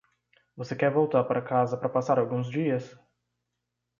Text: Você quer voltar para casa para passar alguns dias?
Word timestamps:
Você 0.57 0.75
quer 0.75 0.89
voltar 0.91 1.23
para 1.25 1.43
casa 1.43 1.77
para 1.77 1.87
passar 1.87 2.17
alguns 2.17 2.49
dias? 2.49 2.97